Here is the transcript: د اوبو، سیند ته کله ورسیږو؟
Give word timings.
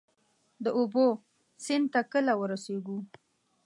د 0.63 0.65
اوبو، 0.77 1.05
سیند 1.63 1.87
ته 1.93 2.01
کله 2.11 2.33
ورسیږو؟ 2.37 2.97